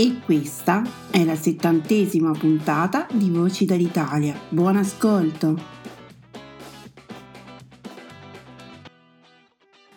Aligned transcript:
E 0.00 0.20
questa 0.24 0.84
è 1.10 1.24
la 1.24 1.34
settantesima 1.34 2.30
puntata 2.30 3.08
di 3.10 3.30
Voci 3.30 3.64
dall'Italia. 3.64 4.38
Buon 4.48 4.76
ascolto! 4.76 5.60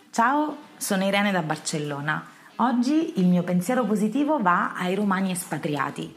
Ciao, 0.10 0.58
sono 0.76 1.06
Irene 1.06 1.32
da 1.32 1.44
Barcellona. 1.44 2.26
Oggi 2.56 3.20
il 3.20 3.28
mio 3.28 3.44
pensiero 3.44 3.86
positivo 3.86 4.42
va 4.42 4.74
ai 4.74 4.96
romani 4.96 5.30
espatriati. 5.30 6.16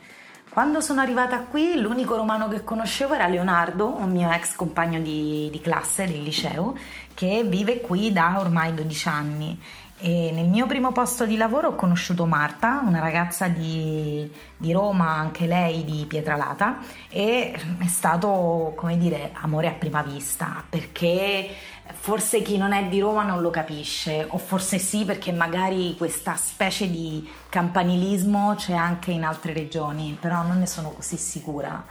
Quando 0.48 0.80
sono 0.80 1.02
arrivata 1.02 1.40
qui 1.40 1.78
l'unico 1.78 2.16
romano 2.16 2.48
che 2.48 2.64
conoscevo 2.64 3.12
era 3.12 3.28
Leonardo, 3.28 3.94
un 3.98 4.10
mio 4.10 4.30
ex 4.30 4.54
compagno 4.54 5.00
di, 5.00 5.50
di 5.52 5.60
classe 5.60 6.06
del 6.06 6.22
liceo, 6.22 6.74
che 7.12 7.44
vive 7.44 7.82
qui 7.82 8.12
da 8.12 8.38
ormai 8.38 8.72
12 8.72 9.08
anni 9.08 9.60
e 9.98 10.30
nel 10.32 10.48
mio 10.48 10.66
primo 10.66 10.90
posto 10.92 11.24
di 11.24 11.36
lavoro 11.36 11.68
ho 11.68 11.74
conosciuto 11.74 12.26
Marta, 12.26 12.82
una 12.84 12.98
ragazza 12.98 13.46
di, 13.46 14.30
di, 14.56 14.72
Roma, 14.72 15.10
anche 15.10 15.46
lei 15.46 15.84
di 15.84 16.04
Pietralata, 16.06 16.78
e 17.08 17.54
è 17.78 17.86
stato, 17.86 18.72
come 18.74 18.98
dire, 18.98 19.30
amore 19.34 19.68
a 19.68 19.72
prima 19.72 20.02
vista, 20.02 20.64
perché 20.68 21.48
forse 21.92 22.42
chi 22.42 22.56
non 22.56 22.72
è 22.72 22.86
di 22.86 22.98
Roma 22.98 23.22
non 23.22 23.40
lo 23.40 23.50
capisce, 23.50 24.26
o 24.28 24.38
forse 24.38 24.78
sì, 24.78 25.04
perché 25.04 25.30
magari 25.32 25.94
questa 25.96 26.34
specie 26.34 26.90
di 26.90 27.26
campanilismo 27.48 28.54
c'è 28.56 28.74
anche 28.74 29.12
in 29.12 29.22
altre 29.22 29.52
regioni, 29.52 30.16
però 30.20 30.42
non 30.42 30.58
ne 30.58 30.66
sono 30.66 30.90
così 30.90 31.16
sicura. 31.16 31.84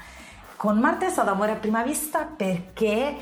Con 0.58 0.78
Marta 0.78 1.06
è 1.06 1.10
stato 1.10 1.30
amore 1.30 1.54
a 1.54 1.56
prima 1.56 1.84
vista 1.84 2.24
perché 2.26 3.16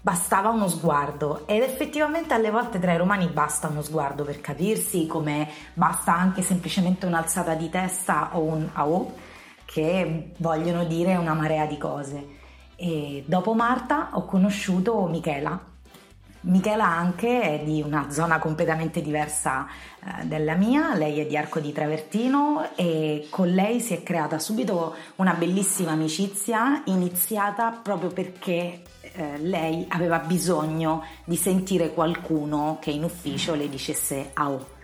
bastava 0.00 0.48
uno 0.48 0.68
sguardo. 0.68 1.46
Ed 1.46 1.62
effettivamente 1.62 2.34
alle 2.34 2.50
volte 2.50 2.78
tra 2.78 2.92
i 2.92 2.96
romani 2.96 3.26
basta 3.26 3.68
uno 3.68 3.82
sguardo 3.82 4.24
per 4.24 4.40
capirsi 4.40 5.06
come 5.06 5.48
basta 5.74 6.14
anche 6.14 6.42
semplicemente 6.42 7.06
un'alzata 7.06 7.54
di 7.54 7.68
testa 7.68 8.30
o 8.32 8.42
un 8.42 8.68
au 8.72 9.12
che 9.64 10.32
vogliono 10.38 10.84
dire 10.84 11.16
una 11.16 11.34
marea 11.34 11.66
di 11.66 11.78
cose. 11.78 12.38
E 12.76 13.24
dopo 13.26 13.54
Marta 13.54 14.10
ho 14.12 14.24
conosciuto 14.24 15.06
Michela. 15.06 15.68
Michela 16.42 16.86
anche 16.86 17.42
è 17.42 17.62
di 17.62 17.82
una 17.82 18.10
zona 18.10 18.38
completamente 18.38 19.02
diversa 19.02 19.66
eh, 19.66 20.24
dalla 20.24 20.54
mia, 20.54 20.94
lei 20.94 21.20
è 21.20 21.26
di 21.26 21.36
Arco 21.36 21.60
di 21.60 21.70
Travertino 21.70 22.70
e 22.76 23.26
con 23.28 23.48
lei 23.48 23.78
si 23.80 23.92
è 23.92 24.02
creata 24.02 24.38
subito 24.38 24.94
una 25.16 25.34
bellissima 25.34 25.90
amicizia 25.90 26.80
iniziata 26.86 27.70
proprio 27.82 28.08
perché 28.08 28.80
eh, 29.12 29.38
lei 29.38 29.84
aveva 29.88 30.18
bisogno 30.18 31.04
di 31.24 31.36
sentire 31.36 31.92
qualcuno 31.92 32.78
che 32.80 32.90
in 32.90 33.04
ufficio 33.04 33.54
le 33.54 33.68
dicesse 33.68 34.30
AO 34.34 34.78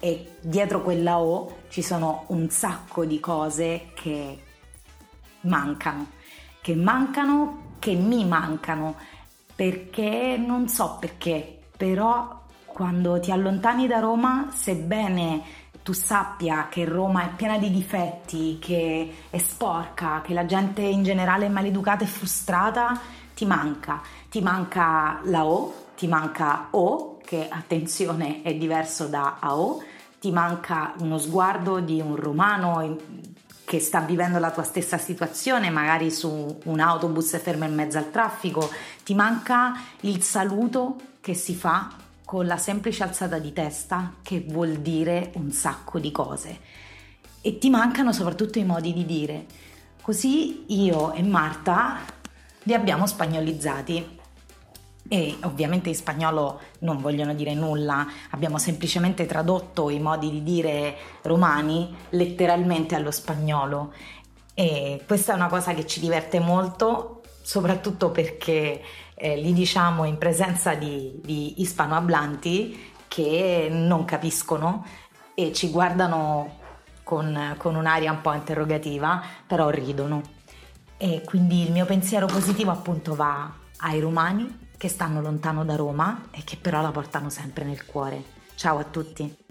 e 0.00 0.32
dietro 0.40 0.82
quella 0.82 1.18
O 1.18 1.62
ci 1.68 1.82
sono 1.82 2.24
un 2.28 2.50
sacco 2.50 3.04
di 3.04 3.20
cose 3.20 3.86
che 3.94 4.38
mancano, 5.40 6.08
che 6.60 6.74
mancano, 6.74 7.76
che 7.78 7.94
mi 7.94 8.24
mancano, 8.26 8.96
perché 9.54 10.36
non 10.36 10.68
so 10.68 10.98
perché, 11.00 11.60
però 11.76 12.42
quando 12.66 13.18
ti 13.20 13.30
allontani 13.30 13.86
da 13.86 14.00
Roma, 14.00 14.48
sebbene 14.52 15.62
tu 15.82 15.92
sappia 15.92 16.68
che 16.68 16.84
Roma 16.84 17.24
è 17.24 17.34
piena 17.34 17.58
di 17.58 17.70
difetti, 17.70 18.58
che 18.58 19.14
è 19.30 19.38
sporca, 19.38 20.22
che 20.22 20.32
la 20.34 20.44
gente 20.44 20.82
in 20.82 21.02
generale 21.02 21.46
è 21.46 21.50
maleducata 21.50 22.04
e 22.04 22.08
frustrata, 22.08 22.98
ti 23.34 23.44
manca, 23.44 24.00
ti 24.30 24.40
manca 24.40 25.20
la 25.24 25.44
O, 25.44 25.86
ti 25.96 26.06
manca 26.06 26.68
O, 26.70 27.18
che 27.24 27.48
attenzione 27.48 28.42
è 28.42 28.54
diverso 28.54 29.06
da 29.06 29.36
AO, 29.40 29.82
ti 30.20 30.30
manca 30.30 30.94
uno 30.98 31.18
sguardo 31.18 31.80
di 31.80 32.00
un 32.00 32.16
romano 32.16 32.96
che 33.64 33.80
sta 33.80 34.00
vivendo 34.00 34.38
la 34.38 34.50
tua 34.50 34.62
stessa 34.62 34.98
situazione, 34.98 35.70
magari 35.70 36.10
su 36.10 36.58
un 36.64 36.80
autobus 36.80 37.38
fermo 37.40 37.64
in 37.64 37.74
mezzo 37.74 37.98
al 37.98 38.10
traffico, 38.10 38.70
ti 39.02 39.14
manca 39.14 39.74
il 40.00 40.22
saluto 40.22 40.96
che 41.20 41.34
si 41.34 41.54
fa 41.54 41.90
con 42.24 42.46
la 42.46 42.56
semplice 42.56 43.02
alzata 43.02 43.38
di 43.38 43.52
testa, 43.52 44.14
che 44.22 44.44
vuol 44.48 44.76
dire 44.76 45.32
un 45.34 45.50
sacco 45.50 45.98
di 45.98 46.10
cose. 46.10 46.58
E 47.40 47.58
ti 47.58 47.70
mancano 47.70 48.12
soprattutto 48.12 48.58
i 48.58 48.64
modi 48.64 48.92
di 48.92 49.04
dire. 49.04 49.46
Così 50.00 50.64
io 50.68 51.12
e 51.12 51.22
Marta 51.22 51.98
li 52.64 52.74
abbiamo 52.74 53.06
spagnolizzati. 53.06 54.20
E 55.06 55.36
ovviamente 55.42 55.90
in 55.90 55.94
spagnolo 55.94 56.60
non 56.80 56.98
vogliono 56.98 57.34
dire 57.34 57.52
nulla, 57.52 58.06
abbiamo 58.30 58.56
semplicemente 58.58 59.26
tradotto 59.26 59.90
i 59.90 60.00
modi 60.00 60.30
di 60.30 60.42
dire 60.42 60.96
romani 61.22 61.94
letteralmente 62.10 62.94
allo 62.94 63.10
spagnolo. 63.10 63.92
E 64.54 65.02
questa 65.06 65.32
è 65.32 65.36
una 65.36 65.48
cosa 65.48 65.74
che 65.74 65.86
ci 65.86 66.00
diverte 66.00 66.40
molto, 66.40 67.22
soprattutto 67.42 68.10
perché 68.10 68.80
eh, 69.14 69.36
li 69.36 69.52
diciamo 69.52 70.04
in 70.04 70.16
presenza 70.16 70.74
di, 70.74 71.20
di 71.22 71.60
ispanohablanti 71.60 72.92
che 73.06 73.68
non 73.70 74.06
capiscono 74.06 74.86
e 75.34 75.52
ci 75.52 75.70
guardano 75.70 76.60
con, 77.02 77.54
con 77.58 77.74
un'aria 77.74 78.10
un 78.10 78.22
po' 78.22 78.32
interrogativa, 78.32 79.22
però 79.46 79.68
ridono. 79.68 80.33
E 81.04 81.20
quindi 81.22 81.60
il 81.64 81.70
mio 81.70 81.84
pensiero 81.84 82.24
positivo 82.24 82.70
appunto 82.70 83.14
va 83.14 83.52
ai 83.80 84.00
romani 84.00 84.70
che 84.78 84.88
stanno 84.88 85.20
lontano 85.20 85.62
da 85.62 85.76
Roma 85.76 86.28
e 86.30 86.44
che 86.44 86.56
però 86.56 86.80
la 86.80 86.92
portano 86.92 87.28
sempre 87.28 87.64
nel 87.64 87.84
cuore. 87.84 88.24
Ciao 88.54 88.78
a 88.78 88.84
tutti! 88.84 89.43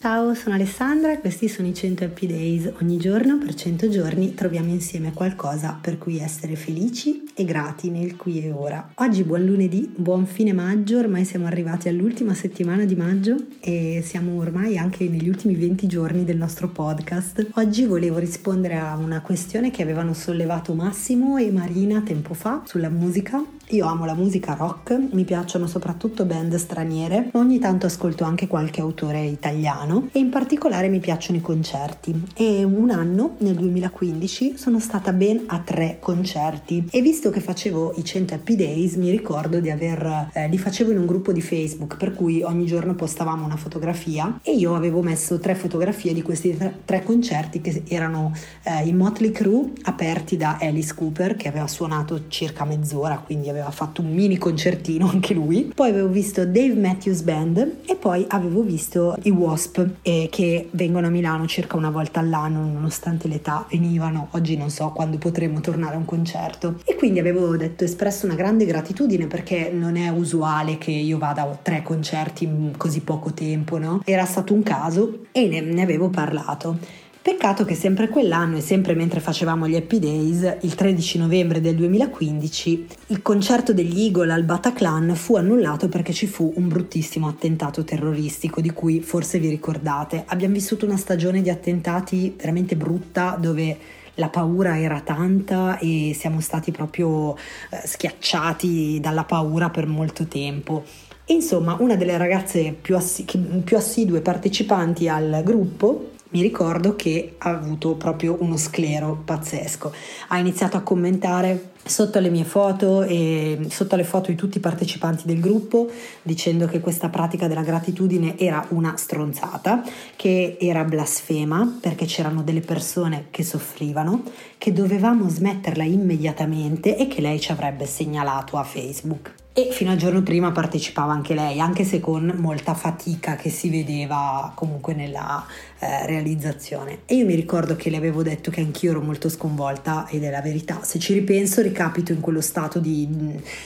Ciao, 0.00 0.32
sono 0.32 0.54
Alessandra 0.54 1.12
e 1.12 1.18
questi 1.18 1.48
sono 1.48 1.66
i 1.66 1.74
100 1.74 2.04
Happy 2.04 2.28
Days. 2.28 2.72
Ogni 2.80 2.98
giorno 2.98 3.36
per 3.36 3.52
100 3.52 3.88
giorni 3.88 4.32
troviamo 4.32 4.68
insieme 4.70 5.12
qualcosa 5.12 5.76
per 5.80 5.98
cui 5.98 6.20
essere 6.20 6.54
felici 6.54 7.28
e 7.34 7.44
grati 7.44 7.90
nel 7.90 8.14
qui 8.14 8.40
e 8.44 8.52
ora. 8.52 8.92
Oggi 8.94 9.24
buon 9.24 9.44
lunedì, 9.44 9.92
buon 9.92 10.24
fine 10.26 10.52
maggio, 10.52 10.98
ormai 10.98 11.24
siamo 11.24 11.46
arrivati 11.46 11.88
all'ultima 11.88 12.32
settimana 12.34 12.84
di 12.84 12.94
maggio 12.94 13.34
e 13.58 14.00
siamo 14.04 14.38
ormai 14.38 14.78
anche 14.78 15.08
negli 15.08 15.28
ultimi 15.28 15.56
20 15.56 15.88
giorni 15.88 16.24
del 16.24 16.36
nostro 16.36 16.68
podcast. 16.68 17.48
Oggi 17.54 17.84
volevo 17.84 18.18
rispondere 18.18 18.78
a 18.78 18.94
una 18.94 19.20
questione 19.20 19.72
che 19.72 19.82
avevano 19.82 20.14
sollevato 20.14 20.74
Massimo 20.74 21.38
e 21.38 21.50
Marina 21.50 22.02
tempo 22.02 22.34
fa 22.34 22.62
sulla 22.66 22.88
musica 22.88 23.44
io 23.70 23.86
amo 23.86 24.04
la 24.04 24.14
musica 24.14 24.54
rock, 24.54 24.98
mi 25.12 25.24
piacciono 25.24 25.66
soprattutto 25.66 26.24
band 26.24 26.54
straniere, 26.56 27.30
ogni 27.32 27.58
tanto 27.58 27.86
ascolto 27.86 28.24
anche 28.24 28.46
qualche 28.46 28.80
autore 28.80 29.24
italiano 29.24 30.08
e 30.12 30.18
in 30.18 30.30
particolare 30.30 30.88
mi 30.88 31.00
piacciono 31.00 31.38
i 31.38 31.42
concerti. 31.42 32.28
E 32.34 32.64
un 32.64 32.90
anno 32.90 33.36
nel 33.38 33.54
2015 33.54 34.56
sono 34.56 34.80
stata 34.80 35.12
ben 35.12 35.44
a 35.46 35.58
tre 35.60 35.98
concerti. 36.00 36.88
E 36.90 37.02
visto 37.02 37.30
che 37.30 37.40
facevo 37.40 37.94
i 37.96 38.04
100 38.04 38.34
Happy 38.34 38.56
Days 38.56 38.94
mi 38.94 39.10
ricordo 39.10 39.60
di 39.60 39.70
aver 39.70 40.30
eh, 40.32 40.48
li 40.48 40.58
facevo 40.58 40.90
in 40.90 40.98
un 40.98 41.06
gruppo 41.06 41.32
di 41.32 41.40
Facebook 41.42 41.96
per 41.96 42.14
cui 42.14 42.42
ogni 42.42 42.66
giorno 42.66 42.94
postavamo 42.94 43.44
una 43.44 43.56
fotografia 43.56 44.40
e 44.42 44.52
io 44.52 44.74
avevo 44.74 45.02
messo 45.02 45.38
tre 45.38 45.54
fotografie 45.54 46.12
di 46.14 46.22
questi 46.22 46.56
tre, 46.56 46.80
tre 46.84 47.02
concerti 47.02 47.60
che 47.60 47.82
erano 47.88 48.32
eh, 48.62 48.86
i 48.86 48.92
Motley 48.92 49.30
Crue 49.30 49.72
aperti 49.82 50.36
da 50.36 50.58
Alice 50.60 50.94
Cooper 50.94 51.36
che 51.36 51.48
aveva 51.48 51.66
suonato 51.66 52.28
circa 52.28 52.64
mezz'ora 52.64 53.18
quindi 53.18 53.48
aveva 53.48 53.57
fatto 53.70 54.02
un 54.02 54.12
mini 54.12 54.38
concertino 54.38 55.08
anche 55.10 55.34
lui. 55.34 55.72
Poi 55.74 55.90
avevo 55.90 56.08
visto 56.08 56.44
Dave 56.44 56.74
Matthews 56.74 57.22
Band 57.22 57.76
e 57.86 57.96
poi 57.96 58.24
avevo 58.28 58.62
visto 58.62 59.16
i 59.22 59.30
Wasp 59.30 59.84
eh, 60.02 60.28
che 60.30 60.68
vengono 60.72 61.06
a 61.06 61.10
Milano 61.10 61.46
circa 61.46 61.76
una 61.76 61.90
volta 61.90 62.20
all'anno 62.20 62.60
nonostante 62.60 63.28
l'età 63.28 63.66
venivano 63.70 64.28
oggi 64.32 64.56
non 64.56 64.70
so 64.70 64.90
quando 64.90 65.18
potremo 65.18 65.60
tornare 65.60 65.94
a 65.94 65.98
un 65.98 66.04
concerto. 66.04 66.80
E 66.84 66.94
quindi 66.96 67.18
avevo 67.18 67.56
detto 67.56 67.84
espresso 67.84 68.26
una 68.26 68.34
grande 68.34 68.64
gratitudine 68.64 69.26
perché 69.26 69.70
non 69.72 69.96
è 69.96 70.08
usuale 70.08 70.78
che 70.78 70.90
io 70.90 71.18
vada 71.18 71.42
a 71.42 71.58
tre 71.60 71.82
concerti 71.82 72.44
in 72.44 72.72
così 72.76 73.00
poco 73.00 73.32
tempo 73.32 73.78
no? 73.78 74.02
era 74.04 74.24
stato 74.24 74.54
un 74.54 74.62
caso 74.62 75.20
e 75.32 75.46
ne, 75.46 75.60
ne 75.60 75.82
avevo 75.82 76.08
parlato 76.08 76.78
Peccato 77.20 77.64
che 77.64 77.74
sempre 77.74 78.08
quell'anno 78.08 78.56
e 78.56 78.60
sempre 78.60 78.94
mentre 78.94 79.20
facevamo 79.20 79.66
gli 79.66 79.74
Happy 79.74 79.98
Days, 79.98 80.58
il 80.62 80.74
13 80.74 81.18
novembre 81.18 81.60
del 81.60 81.74
2015, 81.74 82.86
il 83.08 83.22
concerto 83.22 83.74
degli 83.74 84.02
Eagle 84.02 84.32
al 84.32 84.44
Bataclan 84.44 85.14
fu 85.14 85.36
annullato 85.36 85.88
perché 85.88 86.12
ci 86.12 86.26
fu 86.26 86.52
un 86.56 86.68
bruttissimo 86.68 87.28
attentato 87.28 87.84
terroristico 87.84 88.60
di 88.60 88.70
cui 88.70 89.00
forse 89.02 89.38
vi 89.40 89.48
ricordate. 89.48 90.24
Abbiamo 90.26 90.54
vissuto 90.54 90.86
una 90.86 90.96
stagione 90.96 91.42
di 91.42 91.50
attentati 91.50 92.34
veramente 92.36 92.76
brutta 92.76 93.36
dove 93.38 93.76
la 94.14 94.28
paura 94.28 94.78
era 94.78 95.00
tanta 95.00 95.78
e 95.78 96.12
siamo 96.16 96.40
stati 96.40 96.70
proprio 96.70 97.34
eh, 97.34 97.84
schiacciati 97.84 99.00
dalla 99.00 99.24
paura 99.24 99.70
per 99.70 99.86
molto 99.86 100.26
tempo. 100.26 100.84
Insomma, 101.26 101.76
una 101.78 101.96
delle 101.96 102.16
ragazze 102.16 102.74
più, 102.80 102.96
assi- 102.96 103.26
più 103.64 103.76
assidue 103.76 104.20
partecipanti 104.20 105.08
al 105.08 105.42
gruppo 105.44 106.16
mi 106.30 106.42
ricordo 106.42 106.94
che 106.94 107.36
ha 107.38 107.50
avuto 107.50 107.94
proprio 107.94 108.36
uno 108.40 108.56
sclero 108.56 109.22
pazzesco. 109.24 109.92
Ha 110.28 110.38
iniziato 110.38 110.76
a 110.76 110.82
commentare 110.82 111.70
sotto 111.84 112.18
le 112.18 112.28
mie 112.28 112.44
foto 112.44 113.02
e 113.02 113.66
sotto 113.70 113.96
le 113.96 114.04
foto 114.04 114.30
di 114.30 114.36
tutti 114.36 114.58
i 114.58 114.60
partecipanti 114.60 115.26
del 115.26 115.40
gruppo 115.40 115.90
dicendo 116.22 116.66
che 116.66 116.80
questa 116.80 117.08
pratica 117.08 117.48
della 117.48 117.62
gratitudine 117.62 118.36
era 118.38 118.64
una 118.70 118.94
stronzata, 118.96 119.82
che 120.16 120.58
era 120.60 120.84
blasfema 120.84 121.78
perché 121.80 122.04
c'erano 122.04 122.42
delle 122.42 122.60
persone 122.60 123.26
che 123.30 123.42
soffrivano, 123.42 124.22
che 124.58 124.72
dovevamo 124.72 125.28
smetterla 125.28 125.84
immediatamente 125.84 126.96
e 126.96 127.08
che 127.08 127.22
lei 127.22 127.40
ci 127.40 127.52
avrebbe 127.52 127.86
segnalato 127.86 128.58
a 128.58 128.64
Facebook 128.64 129.46
e 129.58 129.70
fino 129.72 129.90
al 129.90 129.96
giorno 129.96 130.22
prima 130.22 130.52
partecipava 130.52 131.12
anche 131.12 131.34
lei, 131.34 131.58
anche 131.58 131.82
se 131.82 131.98
con 131.98 132.32
molta 132.36 132.74
fatica 132.74 133.34
che 133.34 133.50
si 133.50 133.68
vedeva 133.68 134.52
comunque 134.54 134.94
nella 134.94 135.44
eh, 135.80 136.06
realizzazione. 136.06 137.00
E 137.06 137.16
io 137.16 137.26
mi 137.26 137.34
ricordo 137.34 137.74
che 137.74 137.90
le 137.90 137.96
avevo 137.96 138.22
detto 138.22 138.52
che 138.52 138.60
anch'io 138.60 138.92
ero 138.92 139.00
molto 139.00 139.28
sconvolta 139.28 140.06
ed 140.10 140.22
è 140.22 140.30
la 140.30 140.40
verità. 140.40 140.84
Se 140.84 141.00
ci 141.00 141.12
ripenso 141.12 141.60
ricapito 141.60 142.12
in 142.12 142.20
quello 142.20 142.40
stato 142.40 142.78
di, 142.78 143.08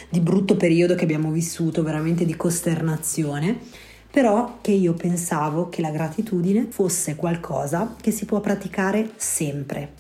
di 0.09 0.21
brutto 0.21 0.57
periodo 0.57 0.95
che 0.95 1.05
abbiamo 1.05 1.31
vissuto, 1.31 1.83
veramente 1.83 2.25
di 2.25 2.37
costernazione 2.37 3.59
però 4.11 4.59
che 4.61 4.73
io 4.73 4.95
pensavo 4.95 5.69
che 5.71 5.81
la 5.83 5.91
gratitudine 5.91 6.69
fosse 6.71 7.17
qualcosa 7.17 7.97
che 8.01 8.11
si 8.11 8.25
può 8.25 8.41
praticare 8.41 9.11
sempre. 9.17 9.93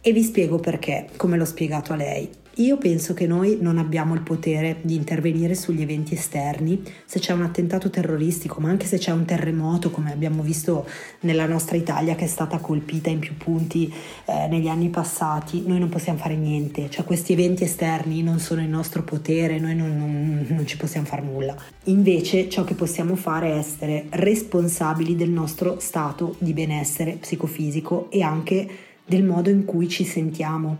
E 0.00 0.12
vi 0.12 0.22
spiego 0.22 0.58
perché, 0.58 1.08
come 1.16 1.36
l'ho 1.36 1.46
spiegato 1.46 1.94
a 1.94 1.96
lei. 1.96 2.30
Io 2.58 2.76
penso 2.76 3.14
che 3.14 3.28
noi 3.28 3.58
non 3.60 3.78
abbiamo 3.78 4.14
il 4.14 4.22
potere 4.22 4.78
di 4.82 4.96
intervenire 4.96 5.54
sugli 5.54 5.80
eventi 5.80 6.14
esterni, 6.14 6.82
se 7.04 7.20
c'è 7.20 7.32
un 7.32 7.42
attentato 7.42 7.88
terroristico, 7.88 8.60
ma 8.60 8.68
anche 8.68 8.84
se 8.84 8.98
c'è 8.98 9.12
un 9.12 9.24
terremoto, 9.24 9.92
come 9.92 10.10
abbiamo 10.10 10.42
visto 10.42 10.84
nella 11.20 11.46
nostra 11.46 11.76
Italia 11.76 12.16
che 12.16 12.24
è 12.24 12.28
stata 12.28 12.58
colpita 12.58 13.10
in 13.10 13.20
più 13.20 13.36
punti 13.36 13.92
eh, 14.24 14.48
negli 14.48 14.66
anni 14.66 14.88
passati, 14.88 15.62
noi 15.68 15.78
non 15.78 15.88
possiamo 15.88 16.18
fare 16.18 16.34
niente, 16.34 16.90
cioè 16.90 17.04
questi 17.04 17.32
eventi 17.32 17.62
esterni 17.62 18.24
non 18.24 18.40
sono 18.40 18.60
il 18.60 18.68
nostro 18.68 19.04
potere, 19.04 19.60
noi 19.60 19.76
non, 19.76 19.96
non, 19.96 20.44
non 20.48 20.66
ci 20.66 20.76
possiamo 20.76 21.06
fare 21.06 21.22
nulla. 21.22 21.54
Invece 21.84 22.48
ciò 22.48 22.64
che 22.64 22.74
possiamo 22.74 23.14
fare 23.14 23.52
è 23.52 23.56
essere 23.56 24.06
responsabili 24.10 25.14
del 25.14 25.30
nostro 25.30 25.78
stato 25.78 26.34
di 26.38 26.52
benessere 26.52 27.18
psicofisico 27.20 28.10
e 28.10 28.22
anche 28.22 28.68
del 29.08 29.24
modo 29.24 29.48
in 29.48 29.64
cui 29.64 29.88
ci 29.88 30.04
sentiamo. 30.04 30.78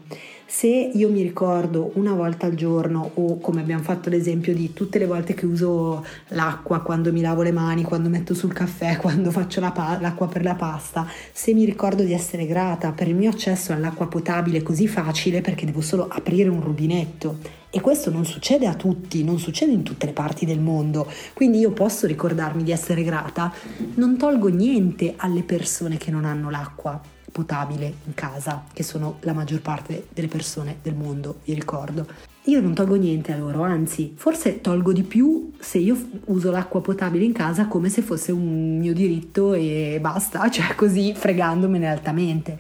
Se 0.51 0.67
io 0.67 1.11
mi 1.11 1.21
ricordo 1.21 1.93
una 1.95 2.15
volta 2.15 2.47
al 2.47 2.55
giorno 2.55 3.11
o 3.15 3.39
come 3.39 3.61
abbiamo 3.61 3.83
fatto 3.83 4.09
l'esempio 4.09 4.55
di 4.55 4.73
tutte 4.73 4.99
le 4.99 5.07
volte 5.07 5.35
che 5.35 5.45
uso 5.45 6.05
l'acqua, 6.29 6.81
quando 6.81 7.13
mi 7.13 7.21
lavo 7.21 7.43
le 7.43 7.53
mani, 7.53 7.83
quando 7.83 8.09
metto 8.09 8.33
sul 8.33 8.53
caffè, 8.53 8.97
quando 9.01 9.31
faccio 9.31 9.61
la 9.61 9.73
pa- 9.73 9.99
l'acqua 10.01 10.27
per 10.27 10.43
la 10.43 10.55
pasta, 10.55 11.07
se 11.33 11.53
mi 11.53 11.65
ricordo 11.65 12.03
di 12.03 12.13
essere 12.13 12.47
grata 12.47 12.93
per 12.93 13.09
il 13.09 13.15
mio 13.15 13.31
accesso 13.31 13.73
all'acqua 13.73 14.07
potabile 14.07 14.63
così 14.63 14.89
facile 14.89 15.43
perché 15.43 15.67
devo 15.67 15.83
solo 15.83 16.07
aprire 16.09 16.49
un 16.49 16.63
rubinetto 16.63 17.39
e 17.71 17.83
questo 17.83 18.11
non 18.11 18.25
succede 18.25 18.67
a 18.67 18.75
tutti, 18.75 19.23
non 19.25 19.39
succede 19.39 19.73
in 19.73 19.83
tutte 19.83 20.07
le 20.07 20.13
parti 20.13 20.47
del 20.47 20.61
mondo. 20.61 21.07
Quindi 21.35 21.59
io 21.59 21.73
posso 21.73 22.07
ricordarmi 22.07 22.63
di 22.63 22.73
essere 22.73 23.03
grata, 23.03 23.53
non 23.97 24.17
tolgo 24.17 24.49
niente 24.49 25.13
alle 25.17 25.43
persone 25.43 25.99
che 25.99 26.11
non 26.11 26.25
hanno 26.25 26.49
l'acqua 26.49 27.17
potabile 27.31 27.93
in 28.05 28.15
casa, 28.15 28.65
che 28.73 28.83
sono 28.83 29.19
la 29.21 29.33
maggior 29.33 29.61
parte 29.61 30.07
delle 30.13 30.29
persone 30.29 30.79
del 30.83 30.95
mondo, 30.95 31.41
vi 31.45 31.55
ricordo. 31.55 32.07
Io 32.45 32.61
non 32.63 32.73
tolgo 32.73 32.95
niente 32.95 33.33
a 33.33 33.37
loro, 33.37 33.63
anzi, 33.63 34.15
forse 34.17 34.63
tolgo 34.63 34.93
di 34.93 35.03
più 35.03 35.53
se 35.59 35.79
io 35.79 35.97
uso 36.27 36.51
l'acqua 36.51 36.81
potabile 36.81 37.25
in 37.25 37.33
casa 37.33 37.67
come 37.67 37.91
se 37.91 38.01
fosse 38.01 38.33
un 38.33 38.79
mio 38.79 38.95
diritto 38.95 39.53
e 39.53 39.99
basta, 40.01 40.49
cioè 40.51 40.75
così 40.75 41.13
fregandomene 41.15 41.87
altamente. 41.87 42.59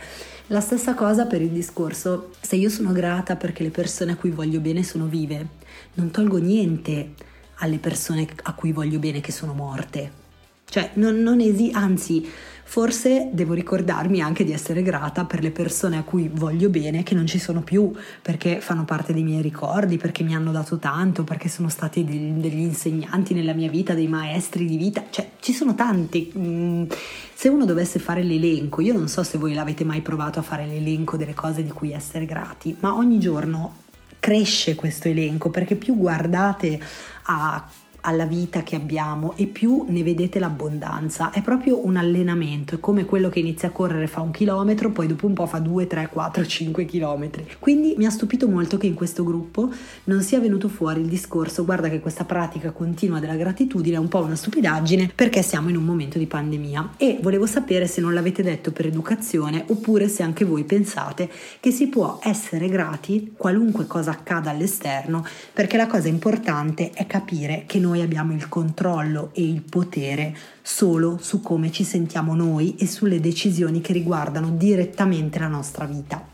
La 0.48 0.60
stessa 0.60 0.94
cosa 0.94 1.26
per 1.26 1.40
il 1.40 1.50
discorso, 1.50 2.30
se 2.40 2.56
io 2.56 2.68
sono 2.68 2.92
grata 2.92 3.36
perché 3.36 3.62
le 3.62 3.70
persone 3.70 4.12
a 4.12 4.16
cui 4.16 4.30
voglio 4.30 4.60
bene 4.60 4.82
sono 4.82 5.06
vive, 5.06 5.46
non 5.94 6.10
tolgo 6.10 6.38
niente 6.38 7.14
alle 7.56 7.78
persone 7.78 8.26
a 8.42 8.52
cui 8.54 8.72
voglio 8.72 8.98
bene 8.98 9.20
che 9.20 9.32
sono 9.32 9.52
morte. 9.52 10.26
Cioè, 10.66 10.90
non, 10.94 11.22
non 11.22 11.40
esiste, 11.40 11.76
anzi, 11.76 12.28
Forse 12.70 13.30
devo 13.32 13.54
ricordarmi 13.54 14.20
anche 14.20 14.44
di 14.44 14.52
essere 14.52 14.82
grata 14.82 15.24
per 15.24 15.40
le 15.40 15.50
persone 15.50 15.96
a 15.96 16.02
cui 16.02 16.28
voglio 16.30 16.68
bene 16.68 17.02
che 17.02 17.14
non 17.14 17.26
ci 17.26 17.38
sono 17.38 17.62
più, 17.62 17.90
perché 18.20 18.60
fanno 18.60 18.84
parte 18.84 19.14
dei 19.14 19.22
miei 19.22 19.40
ricordi, 19.40 19.96
perché 19.96 20.22
mi 20.22 20.34
hanno 20.34 20.52
dato 20.52 20.76
tanto, 20.76 21.24
perché 21.24 21.48
sono 21.48 21.70
stati 21.70 22.04
degli 22.04 22.60
insegnanti 22.60 23.32
nella 23.32 23.54
mia 23.54 23.70
vita, 23.70 23.94
dei 23.94 24.06
maestri 24.06 24.66
di 24.66 24.76
vita, 24.76 25.02
cioè 25.08 25.30
ci 25.40 25.54
sono 25.54 25.74
tanti. 25.74 26.30
Mm, 26.36 26.84
se 27.32 27.48
uno 27.48 27.64
dovesse 27.64 27.98
fare 27.98 28.22
l'elenco, 28.22 28.82
io 28.82 28.92
non 28.92 29.08
so 29.08 29.22
se 29.22 29.38
voi 29.38 29.54
l'avete 29.54 29.84
mai 29.84 30.02
provato 30.02 30.38
a 30.38 30.42
fare 30.42 30.66
l'elenco 30.66 31.16
delle 31.16 31.32
cose 31.32 31.62
di 31.62 31.70
cui 31.70 31.92
essere 31.92 32.26
grati, 32.26 32.76
ma 32.80 32.94
ogni 32.94 33.18
giorno 33.18 33.76
cresce 34.20 34.74
questo 34.74 35.08
elenco 35.08 35.48
perché 35.48 35.74
più 35.74 35.96
guardate 35.96 36.78
a 37.22 37.66
alla 38.08 38.24
vita 38.24 38.62
che 38.62 38.74
abbiamo 38.74 39.34
e 39.36 39.46
più 39.46 39.84
ne 39.88 40.02
vedete 40.02 40.38
l'abbondanza. 40.38 41.30
È 41.30 41.42
proprio 41.42 41.84
un 41.84 41.96
allenamento, 41.96 42.74
è 42.76 42.80
come 42.80 43.04
quello 43.04 43.28
che 43.28 43.38
inizia 43.38 43.68
a 43.68 43.70
correre 43.70 44.06
fa 44.06 44.22
un 44.22 44.30
chilometro, 44.30 44.90
poi 44.90 45.06
dopo 45.06 45.26
un 45.26 45.34
po' 45.34 45.46
fa 45.46 45.58
2, 45.58 45.86
3, 45.86 46.08
4, 46.10 46.46
5 46.46 46.84
chilometri. 46.86 47.46
Quindi 47.58 47.94
mi 47.98 48.06
ha 48.06 48.10
stupito 48.10 48.48
molto 48.48 48.78
che 48.78 48.86
in 48.86 48.94
questo 48.94 49.24
gruppo 49.24 49.70
non 50.04 50.22
sia 50.22 50.40
venuto 50.40 50.68
fuori 50.68 51.00
il 51.00 51.08
discorso 51.08 51.64
guarda 51.64 51.88
che 51.88 52.00
questa 52.00 52.24
pratica 52.24 52.70
continua 52.70 53.20
della 53.20 53.36
gratitudine 53.36 53.96
è 53.96 53.98
un 53.98 54.08
po' 54.08 54.20
una 54.20 54.36
stupidaggine 54.36 55.12
perché 55.14 55.42
siamo 55.42 55.68
in 55.68 55.76
un 55.76 55.84
momento 55.84 56.18
di 56.18 56.26
pandemia 56.26 56.94
e 56.96 57.18
volevo 57.20 57.46
sapere 57.46 57.86
se 57.86 58.00
non 58.00 58.14
l'avete 58.14 58.42
detto 58.42 58.72
per 58.72 58.86
educazione 58.86 59.64
oppure 59.68 60.08
se 60.08 60.22
anche 60.22 60.44
voi 60.44 60.64
pensate 60.64 61.30
che 61.60 61.70
si 61.70 61.88
può 61.88 62.18
essere 62.22 62.68
grati 62.68 63.34
qualunque 63.36 63.86
cosa 63.86 64.12
accada 64.12 64.50
all'esterno 64.50 65.24
perché 65.52 65.76
la 65.76 65.86
cosa 65.86 66.08
importante 66.08 66.90
è 66.92 67.06
capire 67.06 67.64
che 67.66 67.78
noi 67.78 67.97
noi 67.98 68.02
abbiamo 68.02 68.32
il 68.32 68.48
controllo 68.48 69.30
e 69.34 69.42
il 69.42 69.62
potere 69.62 70.36
solo 70.62 71.18
su 71.20 71.40
come 71.40 71.72
ci 71.72 71.82
sentiamo 71.82 72.34
noi 72.34 72.76
e 72.76 72.86
sulle 72.86 73.20
decisioni 73.20 73.80
che 73.80 73.92
riguardano 73.92 74.50
direttamente 74.50 75.38
la 75.38 75.48
nostra 75.48 75.84
vita. 75.84 76.24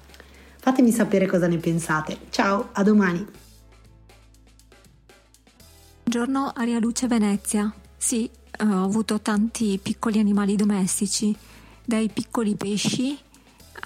Fatemi 0.59 0.91
sapere 0.91 1.27
cosa 1.27 1.47
ne 1.47 1.57
pensate. 1.57 2.19
Ciao, 2.31 2.69
a 2.73 2.83
domani. 2.83 3.27
Buongiorno 6.05 6.53
Aria 6.55 6.79
Luce 6.79 7.07
Venezia. 7.07 7.73
Sì, 7.97 8.27
eh, 8.27 8.65
ho 8.65 8.85
avuto 8.85 9.21
tanti 9.21 9.79
piccoli 9.83 10.19
animali 10.19 10.57
domestici, 10.57 11.35
dai 11.83 12.11
piccoli 12.13 12.55
pesci 12.57 13.19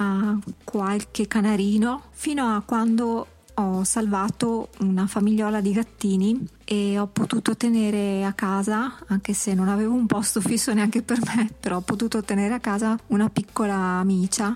a 0.00 0.36
qualche 0.64 1.26
canarino, 1.26 2.02
fino 2.10 2.54
a 2.54 2.62
quando 2.62 3.26
ho 3.54 3.84
salvato 3.84 4.68
una 4.80 5.06
famigliola 5.06 5.60
di 5.60 5.72
gattini 5.72 6.56
e 6.70 6.98
ho 6.98 7.06
potuto 7.06 7.56
tenere 7.56 8.26
a 8.26 8.34
casa, 8.34 8.94
anche 9.06 9.32
se 9.32 9.54
non 9.54 9.68
avevo 9.68 9.94
un 9.94 10.04
posto 10.04 10.42
fisso 10.42 10.74
neanche 10.74 11.00
per 11.00 11.18
me, 11.24 11.50
però 11.58 11.76
ho 11.76 11.80
potuto 11.80 12.22
tenere 12.22 12.52
a 12.52 12.60
casa 12.60 12.94
una 13.06 13.30
piccola 13.30 13.74
amicia 13.74 14.54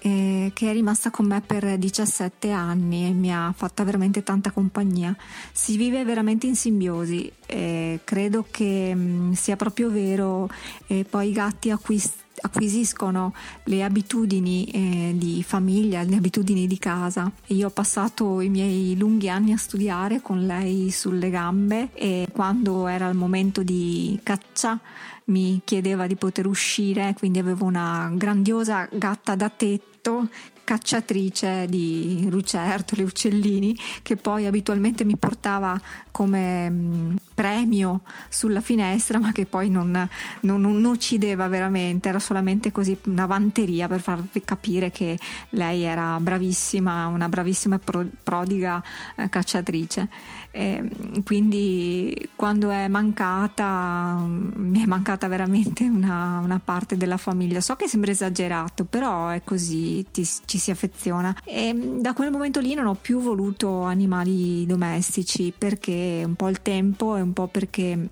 eh, 0.00 0.50
che 0.52 0.68
è 0.68 0.72
rimasta 0.72 1.10
con 1.10 1.26
me 1.26 1.40
per 1.40 1.78
17 1.78 2.50
anni 2.50 3.06
e 3.06 3.12
mi 3.12 3.32
ha 3.32 3.52
fatta 3.56 3.84
veramente 3.84 4.24
tanta 4.24 4.50
compagnia. 4.50 5.16
Si 5.52 5.76
vive 5.76 6.04
veramente 6.04 6.48
in 6.48 6.56
simbiosi, 6.56 7.30
eh, 7.46 8.00
credo 8.02 8.44
che 8.50 8.92
mh, 8.92 9.00
mm, 9.00 9.32
sia 9.32 9.54
proprio 9.54 9.90
vero, 9.90 10.48
e 10.88 11.06
poi 11.08 11.28
i 11.28 11.32
gatti 11.32 11.70
acquistano 11.70 12.26
acquisiscono 12.40 13.34
le 13.64 13.82
abitudini 13.82 14.64
eh, 14.66 15.12
di 15.16 15.42
famiglia, 15.42 16.02
le 16.02 16.16
abitudini 16.16 16.66
di 16.66 16.78
casa. 16.78 17.30
Io 17.46 17.68
ho 17.68 17.70
passato 17.70 18.40
i 18.40 18.48
miei 18.48 18.96
lunghi 18.96 19.28
anni 19.28 19.52
a 19.52 19.56
studiare 19.56 20.20
con 20.20 20.46
lei 20.46 20.90
sulle 20.90 21.30
gambe 21.30 21.90
e 21.94 22.28
quando 22.32 22.86
era 22.86 23.08
il 23.08 23.16
momento 23.16 23.62
di 23.62 24.18
caccia 24.22 24.78
mi 25.26 25.60
chiedeva 25.64 26.06
di 26.06 26.16
poter 26.16 26.46
uscire, 26.46 27.14
quindi 27.18 27.38
avevo 27.38 27.66
una 27.66 28.10
grandiosa 28.14 28.88
gatta 28.90 29.34
da 29.34 29.50
tetto 29.50 30.28
cacciatrice 30.64 31.66
di 31.66 32.28
lucertoli, 32.28 33.02
uccellini, 33.02 33.74
che 34.02 34.16
poi 34.16 34.44
abitualmente 34.44 35.04
mi 35.04 35.16
portava 35.16 35.80
come 36.10 36.68
mm, 36.68 37.16
premio 37.38 38.00
sulla 38.28 38.60
finestra, 38.60 39.20
ma 39.20 39.30
che 39.30 39.46
poi 39.46 39.70
non, 39.70 40.08
non, 40.40 40.60
non, 40.60 40.84
uccideva 40.84 41.46
veramente, 41.46 42.08
era 42.08 42.18
solamente 42.18 42.72
così 42.72 42.98
una 43.04 43.26
vanteria 43.26 43.86
per 43.86 44.00
farvi 44.00 44.42
capire 44.42 44.90
che 44.90 45.16
lei 45.50 45.82
era 45.82 46.18
bravissima, 46.18 47.06
una 47.06 47.28
bravissima 47.28 47.76
e 47.76 48.02
prodiga 48.24 48.82
eh, 49.14 49.28
cacciatrice. 49.28 50.08
E 50.50 50.90
quindi 51.24 52.28
quando 52.34 52.70
è 52.70 52.88
mancata, 52.88 54.16
mi 54.26 54.82
è 54.82 54.86
mancata 54.86 55.28
veramente 55.28 55.84
una, 55.84 56.40
una, 56.42 56.58
parte 56.58 56.96
della 56.96 57.18
famiglia. 57.18 57.60
So 57.60 57.76
che 57.76 57.86
sembra 57.86 58.10
esagerato, 58.10 58.84
però 58.84 59.28
è 59.28 59.42
così, 59.44 60.04
ti, 60.10 60.26
ci 60.44 60.58
si 60.58 60.72
affeziona. 60.72 61.36
E 61.44 61.72
da 62.00 62.14
quel 62.14 62.32
momento 62.32 62.58
lì 62.58 62.74
non 62.74 62.86
ho 62.86 62.96
più 63.00 63.20
voluto 63.20 63.82
animali 63.82 64.66
domestici 64.66 65.52
perché 65.56 66.22
un 66.24 66.34
po' 66.34 66.48
il 66.48 66.62
tempo 66.62 67.14
e 67.14 67.20
un 67.20 67.27
po' 67.32 67.46
perché 67.46 68.08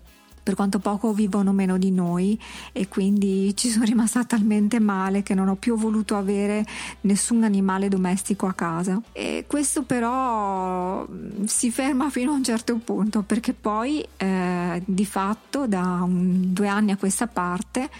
per 0.47 0.55
quanto 0.55 0.79
poco 0.79 1.13
vivono 1.13 1.51
meno 1.51 1.77
di 1.77 1.91
noi 1.91 2.41
e 2.71 2.87
quindi 2.87 3.53
ci 3.59 3.69
sono 3.69 3.85
rimasta 3.85 4.23
talmente 4.23 4.79
male 4.79 5.25
che 5.25 5.35
non 5.35 5.49
ho 5.49 5.57
più 5.57 5.77
voluto 5.77 6.17
avere 6.17 6.65
nessun 7.01 7.43
animale 7.43 7.89
domestico 7.89 8.47
a 8.47 8.53
casa. 8.53 9.03
E 9.11 9.45
questo 9.49 9.83
però 9.83 11.05
mm, 11.05 11.47
si 11.47 11.73
ferma 11.73 12.11
fino 12.11 12.31
a 12.31 12.35
un 12.35 12.45
certo 12.45 12.77
punto 12.77 13.23
perché 13.23 13.55
poi 13.55 14.07
eh, 14.17 14.81
di 14.85 15.05
fatto 15.05 15.67
da 15.67 16.03
un, 16.05 16.53
due 16.53 16.69
anni 16.69 16.93
a 16.93 16.97
questa 16.97 17.27
parte 17.27 17.91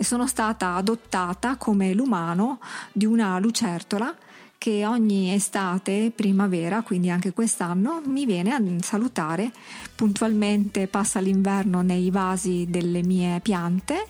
sono 0.00 0.26
stata 0.26 0.74
adottata 0.74 1.54
come 1.54 1.94
l'umano 1.94 2.58
di 2.90 3.06
una 3.06 3.38
lucertola 3.38 4.12
che 4.58 4.86
ogni 4.86 5.32
estate, 5.32 6.12
primavera, 6.14 6.82
quindi 6.82 7.10
anche 7.10 7.32
quest'anno, 7.32 8.02
mi 8.06 8.26
viene 8.26 8.52
a 8.52 8.62
salutare. 8.80 9.52
Puntualmente, 9.94 10.86
passa 10.86 11.20
l'inverno 11.20 11.82
nei 11.82 12.10
vasi 12.10 12.66
delle 12.68 13.02
mie 13.02 13.40
piante 13.40 14.06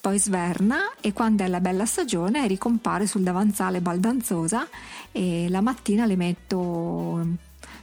poi 0.00 0.18
sverna 0.18 0.92
e 1.00 1.12
quando 1.12 1.42
è 1.42 1.48
la 1.48 1.60
bella 1.60 1.84
stagione 1.84 2.46
ricompare 2.46 3.06
sul 3.06 3.22
davanzale 3.22 3.80
baldanzosa 3.80 4.66
e 5.10 5.48
la 5.48 5.60
mattina 5.60 6.06
le 6.06 6.16
metto 6.16 7.26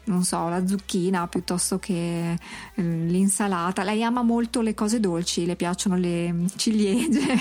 non 0.06 0.24
so, 0.24 0.48
la 0.50 0.66
zucchina 0.68 1.28
piuttosto 1.28 1.80
che 1.80 2.34
eh, 2.34 2.82
l'insalata. 2.82 3.84
Lei 3.84 4.04
ama 4.04 4.22
molto 4.22 4.62
le 4.62 4.74
cose 4.74 5.00
dolci, 5.00 5.46
le 5.46 5.56
piacciono 5.56 5.96
le 5.96 6.46
ciliegie, 6.56 7.36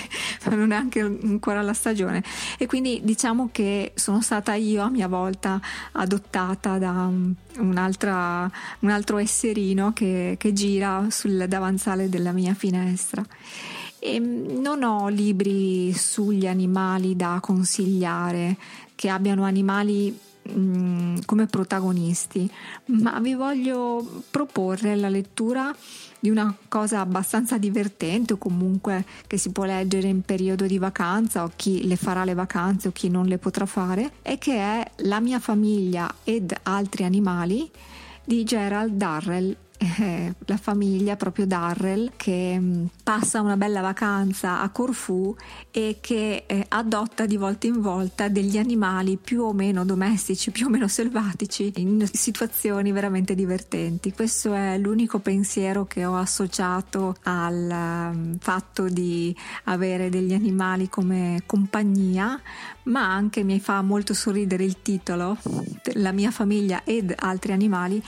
ma 0.44 0.54
non 0.56 0.72
è 0.72 0.76
anche 0.76 1.00
ancora 1.00 1.62
la 1.62 1.74
stagione. 1.74 2.22
E 2.58 2.66
quindi 2.66 3.00
diciamo 3.02 3.48
che 3.52 3.92
sono 3.94 4.20
stata 4.20 4.54
io 4.54 4.82
a 4.82 4.90
mia 4.90 5.08
volta 5.08 5.60
adottata 5.92 6.78
da 6.78 6.90
un, 6.90 7.34
un 7.58 7.76
altro 7.76 9.18
esserino 9.18 9.92
che, 9.92 10.36
che 10.38 10.52
gira 10.52 11.06
sul 11.10 11.46
davanzale 11.48 12.08
della 12.08 12.32
mia 12.32 12.54
finestra. 12.54 13.24
E 13.98 14.20
mm, 14.20 14.60
non 14.60 14.82
ho 14.82 15.08
libri 15.08 15.92
sugli 15.92 16.46
animali 16.46 17.16
da 17.16 17.38
consigliare 17.40 18.56
che 18.94 19.08
abbiano 19.08 19.44
animali 19.44 20.16
Mm, 20.46 21.20
come 21.24 21.46
protagonisti, 21.46 22.50
ma 22.86 23.18
vi 23.18 23.32
voglio 23.32 24.22
proporre 24.30 24.94
la 24.94 25.08
lettura 25.08 25.74
di 26.20 26.28
una 26.28 26.54
cosa 26.68 27.00
abbastanza 27.00 27.56
divertente 27.56 28.34
o 28.34 28.36
comunque 28.36 29.06
che 29.26 29.38
si 29.38 29.52
può 29.52 29.64
leggere 29.64 30.08
in 30.08 30.20
periodo 30.20 30.66
di 30.66 30.76
vacanza 30.76 31.44
o 31.44 31.52
chi 31.56 31.86
le 31.86 31.96
farà 31.96 32.24
le 32.24 32.34
vacanze 32.34 32.88
o 32.88 32.92
chi 32.92 33.08
non 33.08 33.24
le 33.24 33.38
potrà 33.38 33.64
fare 33.64 34.12
e 34.20 34.36
che 34.36 34.56
è 34.56 34.90
La 34.96 35.20
mia 35.20 35.38
famiglia 35.38 36.14
ed 36.24 36.54
altri 36.64 37.04
animali 37.04 37.70
di 38.22 38.44
Gerald 38.44 38.92
Darrell 38.92 39.56
eh, 39.78 40.34
la 40.46 40.56
famiglia 40.56 41.16
proprio 41.16 41.46
Darrell 41.46 42.12
che 42.16 42.56
mm, 42.58 42.84
passa 43.02 43.40
una 43.40 43.56
bella 43.56 43.80
vacanza 43.80 44.60
a 44.60 44.68
Corfù 44.70 45.34
e 45.70 45.98
che 46.00 46.44
eh, 46.46 46.66
adotta 46.68 47.26
di 47.26 47.36
volta 47.36 47.66
in 47.66 47.80
volta 47.80 48.28
degli 48.28 48.56
animali 48.56 49.16
più 49.16 49.42
o 49.42 49.52
meno 49.52 49.84
domestici, 49.84 50.50
più 50.50 50.66
o 50.66 50.70
meno 50.70 50.88
selvatici 50.88 51.72
in 51.76 52.08
situazioni 52.10 52.92
veramente 52.92 53.34
divertenti. 53.34 54.12
Questo 54.12 54.54
è 54.54 54.78
l'unico 54.78 55.18
pensiero 55.18 55.84
che 55.84 56.04
ho 56.04 56.16
associato 56.16 57.16
al 57.24 57.68
um, 58.14 58.38
fatto 58.38 58.88
di 58.88 59.34
avere 59.64 60.08
degli 60.08 60.32
animali 60.32 60.88
come 60.88 61.42
compagnia, 61.46 62.40
ma 62.84 63.12
anche 63.12 63.42
mi 63.42 63.60
fa 63.60 63.82
molto 63.82 64.12
sorridere 64.14 64.64
il 64.64 64.82
titolo, 64.82 65.38
La 65.94 66.12
mia 66.12 66.30
famiglia 66.30 66.82
ed 66.84 67.14
altri 67.16 67.52
animali, 67.52 68.02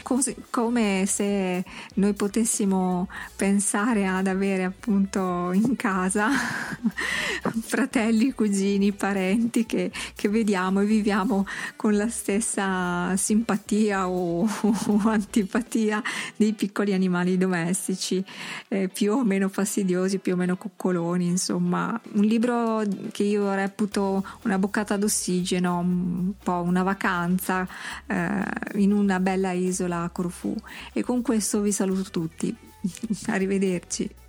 come 0.50 1.06
se 1.06 1.64
noi 1.95 2.12
potessimo 2.14 3.09
pensare 3.37 4.06
ad 4.06 4.26
avere 4.26 4.64
appunto 4.64 5.52
in 5.52 5.76
casa 5.76 6.28
fratelli, 7.61 8.33
cugini, 8.33 8.92
parenti 8.92 9.66
che, 9.66 9.90
che 10.14 10.28
vediamo 10.28 10.80
e 10.80 10.85
viviamo 10.85 11.47
con 11.76 11.97
la 11.97 12.09
stessa 12.09 13.16
simpatia 13.16 14.09
o, 14.09 14.42
o 14.62 15.00
antipatia 15.04 16.02
dei 16.37 16.52
piccoli 16.52 16.92
animali 16.92 17.38
domestici, 17.38 18.23
eh, 18.68 18.88
più 18.88 19.12
o 19.12 19.25
meno 19.25 19.49
fastidiosi, 19.49 20.18
più 20.18 20.35
o 20.35 20.37
meno 20.37 20.56
coccoloni, 20.56 21.26
insomma, 21.26 21.99
un 22.12 22.25
libro 22.25 22.83
che 23.12 23.23
io 23.23 23.52
reputo 23.54 24.25
una 24.42 24.59
boccata 24.66 24.96
d'ossigeno, 24.96 25.78
un 25.78 26.32
po' 26.42 26.62
una 26.62 26.82
vacanza 26.82 27.66
eh, 28.06 28.42
in 28.75 28.92
una 28.92 29.20
bella 29.20 29.52
isola 29.52 30.02
a 30.02 30.11
Corfù 30.11 30.54
e 30.92 31.02
con 31.02 31.23
questo 31.23 31.61
vi 31.61 31.73
saluto 31.73 32.11
tutti. 32.11 32.54
Arrivederci. 33.26 34.25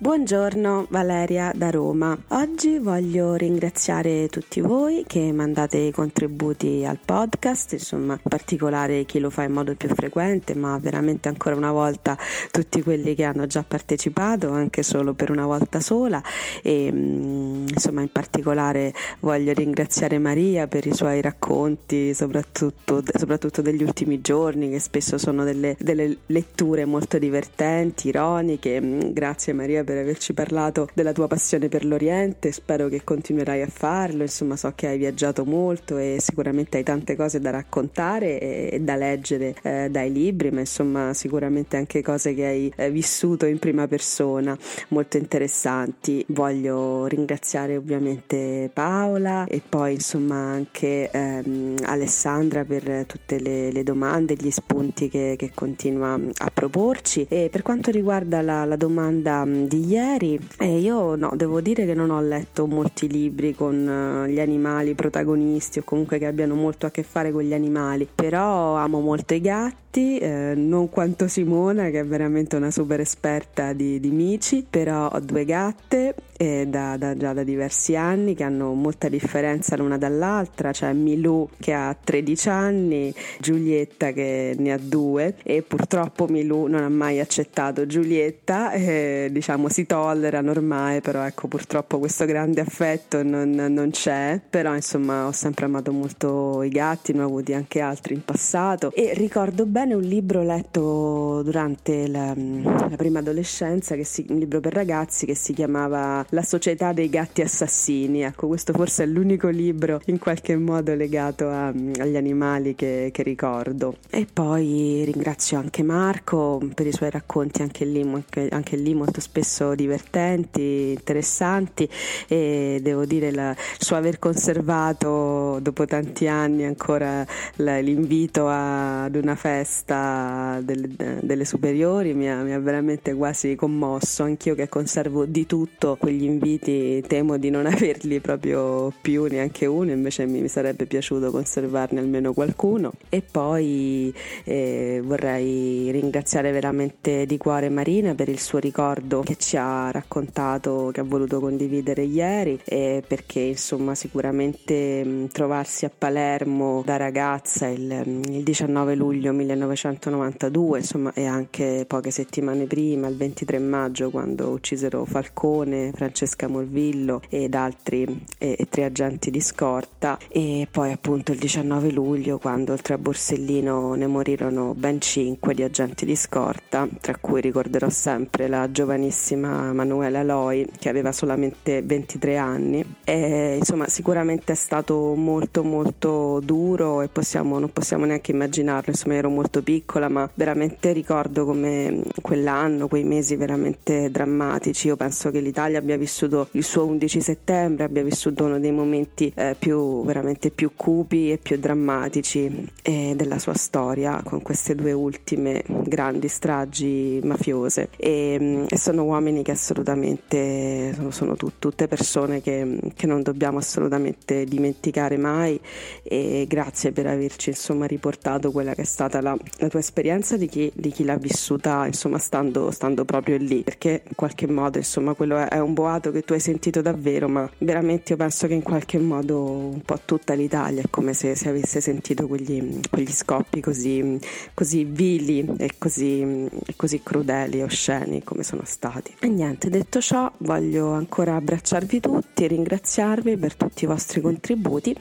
Buongiorno 0.00 0.86
Valeria 0.90 1.50
da 1.52 1.70
Roma. 1.70 2.16
Oggi 2.28 2.78
voglio 2.78 3.34
ringraziare 3.34 4.28
tutti 4.28 4.60
voi 4.60 5.02
che 5.04 5.32
mandate 5.32 5.76
i 5.78 5.90
contributi 5.90 6.84
al 6.86 7.00
podcast, 7.04 7.72
insomma 7.72 8.12
in 8.12 8.20
particolare 8.22 9.04
chi 9.06 9.18
lo 9.18 9.28
fa 9.28 9.42
in 9.42 9.50
modo 9.50 9.74
più 9.74 9.88
frequente, 9.88 10.54
ma 10.54 10.78
veramente 10.78 11.26
ancora 11.26 11.56
una 11.56 11.72
volta 11.72 12.16
tutti 12.52 12.80
quelli 12.80 13.16
che 13.16 13.24
hanno 13.24 13.48
già 13.48 13.64
partecipato, 13.66 14.52
anche 14.52 14.84
solo 14.84 15.14
per 15.14 15.32
una 15.32 15.46
volta 15.46 15.80
sola 15.80 16.22
e 16.62 16.92
mm, 16.92 17.66
insomma 17.66 18.00
in 18.00 18.12
particolare 18.12 18.94
voglio 19.18 19.52
ringraziare 19.52 20.20
Maria 20.20 20.68
per 20.68 20.86
i 20.86 20.94
suoi 20.94 21.20
racconti, 21.20 22.14
soprattutto, 22.14 23.02
soprattutto 23.12 23.62
degli 23.62 23.82
ultimi 23.82 24.20
giorni, 24.20 24.70
che 24.70 24.78
spesso 24.78 25.18
sono 25.18 25.42
delle, 25.42 25.76
delle 25.80 26.18
letture 26.26 26.84
molto 26.84 27.18
divertenti, 27.18 28.06
ironiche. 28.06 28.80
Mm, 28.80 29.00
grazie 29.10 29.52
Maria 29.52 29.86
per 29.88 29.96
averci 29.96 30.34
parlato 30.34 30.86
della 30.92 31.12
tua 31.12 31.28
passione 31.28 31.68
per 31.68 31.86
l'Oriente, 31.86 32.52
spero 32.52 32.88
che 32.88 33.04
continuerai 33.04 33.62
a 33.62 33.68
farlo, 33.68 34.20
insomma 34.20 34.54
so 34.54 34.70
che 34.74 34.86
hai 34.86 34.98
viaggiato 34.98 35.46
molto 35.46 35.96
e 35.96 36.18
sicuramente 36.20 36.76
hai 36.76 36.82
tante 36.82 37.16
cose 37.16 37.40
da 37.40 37.48
raccontare 37.48 38.38
e, 38.38 38.68
e 38.72 38.80
da 38.80 38.96
leggere 38.96 39.54
eh, 39.62 39.88
dai 39.90 40.12
libri, 40.12 40.50
ma 40.50 40.60
insomma 40.60 41.14
sicuramente 41.14 41.78
anche 41.78 42.02
cose 42.02 42.34
che 42.34 42.44
hai 42.44 42.72
eh, 42.76 42.90
vissuto 42.90 43.46
in 43.46 43.58
prima 43.58 43.88
persona, 43.88 44.54
molto 44.88 45.16
interessanti. 45.16 46.22
Voglio 46.28 47.06
ringraziare 47.06 47.74
ovviamente 47.78 48.68
Paola 48.70 49.46
e 49.46 49.62
poi 49.66 49.94
insomma 49.94 50.34
anche 50.34 51.08
ehm, 51.10 51.76
Alessandra 51.84 52.62
per 52.62 53.06
tutte 53.06 53.40
le, 53.40 53.72
le 53.72 53.82
domande, 53.84 54.34
gli 54.34 54.50
spunti 54.50 55.08
che, 55.08 55.36
che, 55.38 55.50
continua 55.54 56.12
a 56.12 56.50
proporci 56.52 57.24
e 57.26 57.48
per 57.50 57.62
quanto 57.62 57.90
riguarda 57.90 58.42
la, 58.42 58.66
la 58.66 58.76
domanda 58.76 59.46
di 59.46 59.77
di 59.78 59.86
ieri 59.86 60.38
e 60.58 60.78
io 60.78 61.14
no, 61.14 61.32
devo 61.34 61.60
dire 61.60 61.86
che 61.86 61.94
non 61.94 62.10
ho 62.10 62.20
letto 62.20 62.66
molti 62.66 63.08
libri 63.08 63.54
con 63.54 64.24
uh, 64.24 64.26
gli 64.26 64.40
animali 64.40 64.94
protagonisti 64.94 65.78
o 65.78 65.82
comunque 65.84 66.18
che 66.18 66.26
abbiano 66.26 66.54
molto 66.54 66.86
a 66.86 66.90
che 66.90 67.02
fare 67.02 67.30
con 67.30 67.42
gli 67.42 67.54
animali, 67.54 68.08
però 68.12 68.74
amo 68.74 69.00
molto 69.00 69.34
i 69.34 69.40
gatti, 69.40 70.18
eh, 70.18 70.54
non 70.56 70.88
quanto 70.88 71.28
Simona 71.28 71.90
che 71.90 72.00
è 72.00 72.04
veramente 72.04 72.56
una 72.56 72.70
super 72.70 73.00
esperta 73.00 73.72
di, 73.72 74.00
di 74.00 74.10
mici, 74.10 74.66
però 74.68 75.08
ho 75.08 75.20
due 75.20 75.44
gatte 75.44 76.14
eh, 76.38 76.66
da, 76.68 76.96
da, 76.96 77.16
già 77.16 77.32
da 77.32 77.42
diversi 77.42 77.96
anni 77.96 78.34
che 78.34 78.44
hanno 78.44 78.72
molta 78.72 79.08
differenza 79.08 79.76
l'una 79.76 79.98
dall'altra, 79.98 80.70
c'è 80.70 80.86
cioè 80.86 80.92
Milù 80.92 81.48
che 81.58 81.72
ha 81.72 81.94
13 82.02 82.48
anni, 82.48 83.14
Giulietta 83.40 84.12
che 84.12 84.54
ne 84.56 84.72
ha 84.72 84.78
due 84.80 85.34
e 85.42 85.62
purtroppo 85.62 86.26
Milù 86.28 86.66
non 86.66 86.84
ha 86.84 86.88
mai 86.88 87.18
accettato 87.18 87.86
Giulietta, 87.86 88.70
eh, 88.70 89.28
diciamo 89.32 89.68
si 89.68 89.84
tollerano 89.84 90.50
ormai, 90.52 91.00
però 91.00 91.26
ecco 91.26 91.48
purtroppo 91.48 91.98
questo 91.98 92.24
grande 92.24 92.60
affetto 92.60 93.22
non, 93.24 93.50
non, 93.50 93.90
c'è, 93.90 94.40
però 94.48 94.74
insomma 94.74 95.26
ho 95.26 95.32
sempre 95.32 95.64
amato 95.64 95.92
molto 95.92 96.62
i 96.62 96.68
gatti, 96.68 97.12
ne 97.12 97.22
ho 97.22 97.26
avuti 97.26 97.52
anche 97.52 97.80
altri 97.80 98.14
in 98.14 98.24
passato. 98.24 98.92
E 98.94 99.12
ricordo 99.14 99.66
bene 99.66 99.94
un 99.94 100.02
libro 100.02 100.42
letto 100.44 101.42
durante 101.42 102.06
la, 102.06 102.32
la 102.32 102.96
prima 102.96 103.18
adolescenza, 103.18 103.96
si, 104.04 104.24
un 104.28 104.38
libro 104.38 104.60
per 104.60 104.72
ragazzi 104.72 105.26
che 105.26 105.34
si 105.34 105.52
chiamava 105.52 106.24
la 106.30 106.42
società 106.42 106.92
dei 106.92 107.08
gatti 107.08 107.40
assassini. 107.40 108.22
Ecco, 108.22 108.46
questo 108.46 108.72
forse 108.72 109.04
è 109.04 109.06
l'unico 109.06 109.48
libro 109.48 110.00
in 110.06 110.18
qualche 110.18 110.56
modo 110.56 110.94
legato 110.94 111.48
a, 111.48 111.68
agli 111.68 112.16
animali 112.16 112.74
che, 112.74 113.10
che, 113.12 113.22
ricordo. 113.22 113.96
E 114.10 114.26
poi 114.30 115.02
ringrazio 115.04 115.58
anche 115.58 115.82
Marco 115.82 116.60
per 116.74 116.86
i 116.86 116.92
suoi 116.92 117.10
racconti, 117.10 117.62
anche 117.62 117.84
lì, 117.84 118.06
anche, 118.50 118.76
lì 118.76 118.94
molto 118.94 119.20
spesso 119.20 119.74
divertenti, 119.74 120.90
interessanti 120.90 121.88
e 122.26 122.80
devo 122.82 123.04
dire 123.04 123.28
il 123.28 123.56
suo 123.78 123.96
aver 123.96 124.18
conservato 124.18 125.47
dopo 125.60 125.86
tanti 125.86 126.28
anni 126.28 126.64
ancora 126.64 127.24
l'invito 127.56 128.48
a, 128.48 129.04
ad 129.04 129.14
una 129.14 129.34
festa 129.34 130.60
delle, 130.62 130.88
delle 131.22 131.44
superiori 131.44 132.12
mi 132.12 132.30
ha, 132.30 132.42
mi 132.42 132.52
ha 132.52 132.58
veramente 132.58 133.14
quasi 133.14 133.54
commosso, 133.54 134.24
anch'io 134.24 134.54
che 134.54 134.68
conservo 134.68 135.24
di 135.24 135.46
tutto 135.46 135.96
quegli 135.98 136.18
gli 136.18 136.24
inviti 136.24 137.02
temo 137.06 137.38
di 137.38 137.48
non 137.48 137.64
averli 137.66 138.18
proprio 138.20 138.92
più 139.00 139.26
neanche 139.26 139.64
uno, 139.66 139.92
invece 139.92 140.26
mi, 140.26 140.40
mi 140.40 140.48
sarebbe 140.48 140.86
piaciuto 140.86 141.30
conservarne 141.30 142.00
almeno 142.00 142.32
qualcuno. 142.32 142.92
E 143.08 143.22
poi 143.22 144.12
eh, 144.44 145.00
vorrei 145.02 145.90
ringraziare 145.92 146.50
veramente 146.50 147.24
di 147.24 147.36
cuore 147.38 147.68
Marina 147.68 148.14
per 148.14 148.28
il 148.28 148.40
suo 148.40 148.58
ricordo 148.58 149.20
che 149.20 149.36
ci 149.36 149.56
ha 149.56 149.90
raccontato, 149.90 150.90
che 150.92 151.00
ha 151.00 151.04
voluto 151.04 151.38
condividere 151.38 152.02
ieri, 152.02 152.58
perché 152.66 153.40
insomma 153.40 153.94
sicuramente 153.94 155.04
mh, 155.04 155.28
trovarsi 155.48 155.86
a 155.86 155.90
Palermo 155.96 156.82
da 156.84 156.98
ragazza 156.98 157.68
il, 157.68 158.22
il 158.28 158.42
19 158.42 158.94
luglio 158.94 159.32
1992, 159.32 160.80
insomma, 160.80 161.10
e 161.14 161.24
anche 161.24 161.86
poche 161.86 162.10
settimane 162.10 162.66
prima, 162.66 163.08
il 163.08 163.16
23 163.16 163.58
maggio, 163.58 164.10
quando 164.10 164.50
uccisero 164.50 165.06
Falcone, 165.06 165.92
Francesca 165.94 166.48
Morvillo 166.48 167.22
ed 167.30 167.54
altri 167.54 168.26
e, 168.36 168.56
e 168.58 168.68
tre 168.68 168.84
agenti 168.84 169.30
di 169.30 169.40
scorta. 169.40 170.18
E 170.28 170.68
poi 170.70 170.92
appunto 170.92 171.32
il 171.32 171.38
19 171.38 171.92
luglio 171.92 172.38
quando 172.38 172.72
oltre 172.72 172.92
a 172.92 172.98
Borsellino 172.98 173.94
ne 173.94 174.06
morirono 174.06 174.74
ben 174.74 175.00
cinque 175.00 175.54
di 175.54 175.62
agenti 175.62 176.04
di 176.04 176.14
scorta 176.14 176.86
tra 177.00 177.16
cui 177.16 177.40
ricorderò 177.40 177.88
sempre 177.88 178.48
la 178.48 178.70
giovanissima 178.70 179.72
Manuela 179.72 180.22
Loi 180.22 180.68
che 180.78 180.90
aveva 180.90 181.10
solamente 181.10 181.80
23 181.80 182.36
anni. 182.36 182.96
E 183.04 183.56
insomma 183.56 183.88
sicuramente 183.88 184.52
è 184.52 184.56
stato 184.56 185.14
molto 185.14 185.27
molto 185.62 186.40
duro 186.44 187.02
e 187.02 187.08
possiamo, 187.08 187.58
non 187.58 187.70
possiamo 187.72 188.04
neanche 188.04 188.32
immaginarlo. 188.32 188.90
Insomma 188.90 189.14
ero 189.14 189.28
molto 189.28 189.62
piccola 189.62 190.08
ma 190.08 190.28
veramente 190.34 190.92
ricordo 190.92 191.44
come 191.44 192.02
quell'anno 192.22 192.88
quei 192.88 193.04
mesi 193.04 193.36
veramente 193.36 194.10
drammatici. 194.10 194.88
Io 194.88 194.96
penso 194.96 195.30
che 195.30 195.40
l'Italia 195.40 195.78
abbia 195.78 195.96
vissuto 195.96 196.48
il 196.52 196.64
suo 196.64 196.86
11 196.86 197.20
settembre, 197.20 197.84
abbia 197.84 198.02
vissuto 198.02 198.44
uno 198.44 198.58
dei 198.58 198.72
momenti 198.72 199.32
eh, 199.34 199.54
più 199.58 200.04
veramente 200.04 200.50
più 200.50 200.72
cupi 200.74 201.32
e 201.32 201.38
più 201.38 201.58
drammatici 201.58 202.68
eh, 202.82 203.12
della 203.16 203.38
sua 203.38 203.54
storia 203.54 204.20
con 204.24 204.42
queste 204.42 204.74
due 204.74 204.92
ultime 204.92 205.62
grandi 205.66 206.28
stragi 206.28 207.20
mafiose. 207.22 207.88
E, 207.96 208.36
mm, 208.40 208.64
e 208.68 208.76
sono 208.78 209.04
uomini 209.04 209.42
che 209.42 209.52
assolutamente 209.52 210.92
sono, 210.94 211.10
sono 211.10 211.36
tut, 211.36 211.54
tutte 211.58 211.88
persone 211.88 212.40
che, 212.40 212.78
che, 212.94 213.06
non 213.06 213.22
dobbiamo 213.22 213.58
assolutamente 213.58 214.44
dimenticare 214.44 215.17
mai 215.18 215.60
e 216.02 216.46
grazie 216.48 216.92
per 216.92 217.06
averci 217.06 217.50
insomma 217.50 217.86
riportato 217.86 218.50
quella 218.50 218.74
che 218.74 218.82
è 218.82 218.86
stata 218.86 219.20
la, 219.20 219.36
la 219.58 219.68
tua 219.68 219.80
esperienza 219.80 220.36
di 220.36 220.46
chi, 220.46 220.70
di 220.74 220.90
chi 220.90 221.04
l'ha 221.04 221.16
vissuta 221.16 221.86
insomma 221.86 222.18
stando, 222.18 222.70
stando 222.70 223.04
proprio 223.04 223.36
lì 223.36 223.62
perché 223.62 224.02
in 224.06 224.14
qualche 224.14 224.46
modo 224.46 224.78
insomma 224.78 225.14
quello 225.14 225.36
è, 225.36 225.48
è 225.48 225.60
un 225.60 225.74
boato 225.74 226.10
che 226.10 226.22
tu 226.22 226.32
hai 226.32 226.40
sentito 226.40 226.80
davvero, 226.80 227.28
ma 227.28 227.48
veramente 227.58 228.12
io 228.12 228.18
penso 228.18 228.46
che 228.46 228.54
in 228.54 228.62
qualche 228.62 228.98
modo 228.98 229.42
un 229.42 229.82
po' 229.82 229.98
tutta 230.04 230.34
l'Italia 230.34 230.82
è 230.82 230.86
come 230.90 231.12
se, 231.12 231.34
se 231.34 231.48
avesse 231.48 231.80
sentito 231.80 232.26
quegli, 232.26 232.80
quegli 232.90 233.12
scoppi 233.12 233.60
così, 233.60 234.18
così 234.54 234.84
vili 234.84 235.46
e 235.58 235.72
così, 235.78 236.48
così 236.76 237.02
crudeli 237.02 237.58
e 237.58 237.62
osceni 237.62 238.22
come 238.22 238.42
sono 238.42 238.62
stati. 238.64 239.14
E 239.20 239.28
niente, 239.28 239.68
detto 239.68 240.00
ciò, 240.00 240.30
voglio 240.38 240.92
ancora 240.92 241.36
abbracciarvi 241.36 242.00
tutti, 242.00 242.46
ringraziarvi 242.46 243.36
per 243.36 243.54
tutti 243.54 243.84
i 243.84 243.86
vostri 243.86 244.20
contributi 244.20 244.96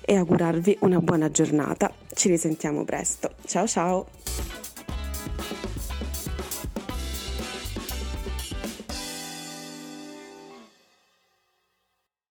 e 0.00 0.16
augurarvi 0.16 0.78
una 0.80 0.98
buona 1.00 1.30
giornata. 1.30 1.92
Ci 2.14 2.28
risentiamo 2.28 2.84
presto. 2.84 3.30
Ciao 3.46 3.66
ciao! 3.66 4.06